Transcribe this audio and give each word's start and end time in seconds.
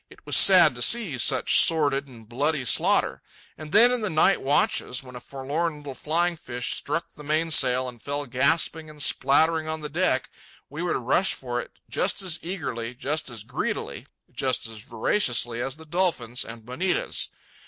It 0.09 0.25
was 0.25 0.35
sad 0.35 0.73
to 0.73 0.81
see 0.81 1.15
such 1.19 1.61
sordid 1.61 2.07
and 2.07 2.27
bloody 2.27 2.65
slaughter. 2.65 3.21
And 3.55 3.71
then, 3.71 3.91
in 3.91 4.01
the 4.01 4.09
night 4.09 4.41
watches, 4.41 5.03
when 5.03 5.15
a 5.15 5.19
forlorn 5.19 5.77
little 5.77 5.93
flying 5.93 6.37
fish 6.37 6.73
struck 6.73 7.13
the 7.13 7.23
mainsail 7.23 7.87
and 7.87 8.01
fell 8.01 8.25
gasping 8.25 8.89
and 8.89 8.99
splattering 8.99 9.67
on 9.67 9.81
the 9.81 9.89
deck, 9.89 10.31
we 10.71 10.81
would 10.81 10.97
rush 10.97 11.35
for 11.35 11.61
it 11.61 11.73
just 11.87 12.23
as 12.23 12.39
eagerly, 12.41 12.95
just 12.95 13.29
as 13.29 13.43
greedily, 13.43 14.07
just 14.31 14.65
as 14.65 14.79
voraciously, 14.79 15.61
as 15.61 15.75
the 15.75 15.85
dolphins 15.85 16.43
and 16.43 16.65
bonitas. 16.65 17.27